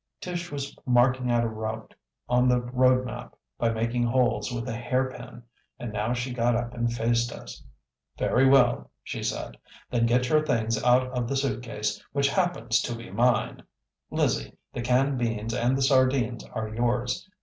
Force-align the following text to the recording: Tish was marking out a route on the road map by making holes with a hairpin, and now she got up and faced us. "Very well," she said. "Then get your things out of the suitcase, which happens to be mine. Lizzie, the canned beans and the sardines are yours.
Tish 0.19 0.51
was 0.51 0.75
marking 0.87 1.29
out 1.31 1.43
a 1.43 1.47
route 1.47 1.93
on 2.27 2.47
the 2.49 2.59
road 2.59 3.05
map 3.05 3.35
by 3.59 3.69
making 3.69 4.01
holes 4.01 4.51
with 4.51 4.67
a 4.67 4.75
hairpin, 4.75 5.43
and 5.77 5.93
now 5.93 6.11
she 6.11 6.33
got 6.33 6.55
up 6.55 6.73
and 6.73 6.91
faced 6.91 7.31
us. 7.31 7.63
"Very 8.17 8.49
well," 8.49 8.89
she 9.03 9.21
said. 9.21 9.57
"Then 9.91 10.07
get 10.07 10.27
your 10.27 10.43
things 10.43 10.81
out 10.83 11.03
of 11.15 11.27
the 11.27 11.35
suitcase, 11.37 12.03
which 12.13 12.29
happens 12.29 12.81
to 12.81 12.95
be 12.95 13.11
mine. 13.11 13.61
Lizzie, 14.09 14.57
the 14.73 14.81
canned 14.81 15.19
beans 15.19 15.53
and 15.53 15.77
the 15.77 15.83
sardines 15.83 16.43
are 16.45 16.67
yours. 16.67 17.29